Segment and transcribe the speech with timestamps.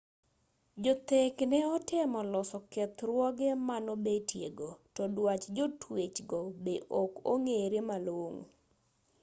[0.83, 8.43] jothek ne otemo loso kethruoge manobetie go to dwach jotwech go be ok ong'ere malong'o